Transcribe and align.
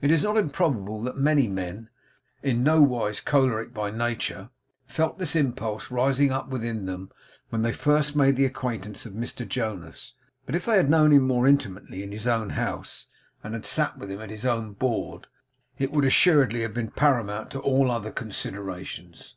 It 0.00 0.10
is 0.10 0.22
not 0.24 0.38
improbable 0.38 1.02
that 1.02 1.18
many 1.18 1.46
men, 1.46 1.90
in 2.42 2.62
no 2.62 2.80
wise 2.80 3.20
choleric 3.20 3.74
by 3.74 3.90
nature, 3.90 4.48
felt 4.86 5.18
this 5.18 5.36
impulse 5.36 5.90
rising 5.90 6.32
up 6.32 6.48
within 6.48 6.86
them, 6.86 7.10
when 7.50 7.60
they 7.60 7.74
first 7.74 8.16
made 8.16 8.36
the 8.36 8.46
acquaintance 8.46 9.04
of 9.04 9.12
Mr 9.12 9.46
Jonas; 9.46 10.14
but 10.46 10.54
if 10.54 10.64
they 10.64 10.78
had 10.78 10.88
known 10.88 11.10
him 11.12 11.26
more 11.26 11.46
intimately 11.46 12.02
in 12.02 12.12
his 12.12 12.26
own 12.26 12.48
house, 12.48 13.08
and 13.44 13.52
had 13.52 13.66
sat 13.66 13.98
with 13.98 14.10
him 14.10 14.22
at 14.22 14.30
his 14.30 14.46
own 14.46 14.72
board, 14.72 15.26
it 15.78 15.92
would 15.92 16.06
assuredly 16.06 16.62
have 16.62 16.72
been 16.72 16.90
paramount 16.90 17.50
to 17.50 17.58
all 17.58 17.90
other 17.90 18.10
considerations. 18.10 19.34